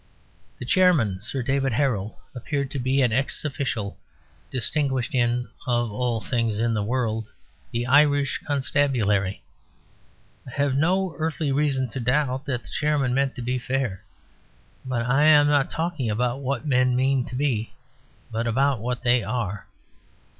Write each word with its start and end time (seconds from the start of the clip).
The 0.57 0.65
Chairman, 0.65 1.19
Sir 1.19 1.43
David 1.43 1.73
Harrell, 1.73 2.15
appeared 2.33 2.71
to 2.71 2.79
be 2.79 3.03
an 3.03 3.11
ex 3.13 3.45
official 3.45 3.99
distinguished 4.49 5.13
in 5.13 5.47
(of 5.67 5.91
all 5.91 6.19
things 6.19 6.57
in 6.57 6.73
the 6.73 6.81
world) 6.81 7.27
the 7.71 7.85
Irish 7.85 8.39
Constabulary. 8.47 9.43
I 10.47 10.51
have 10.55 10.75
no 10.75 11.13
earthly 11.19 11.51
reason 11.51 11.87
to 11.89 11.99
doubt 11.99 12.45
that 12.45 12.63
the 12.63 12.69
Chairman 12.69 13.13
meant 13.13 13.35
to 13.35 13.43
be 13.43 13.59
fair; 13.59 14.03
but 14.83 15.03
I 15.05 15.25
am 15.25 15.45
not 15.45 15.69
talking 15.69 16.09
about 16.09 16.39
what 16.39 16.65
men 16.65 16.95
mean 16.95 17.23
to 17.25 17.35
be, 17.35 17.75
but 18.31 18.47
about 18.47 18.79
what 18.79 19.03
they 19.03 19.23
are. 19.23 19.67